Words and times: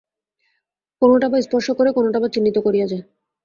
কোনোটা 1.01 1.27
বা 1.31 1.37
স্পর্শ 1.41 1.67
করে, 1.71 1.89
কোনোটা 1.91 2.17
বা 2.19 2.27
চিহ্নিত 2.33 2.57
করিয়া 2.65 2.87
যায়। 2.91 3.03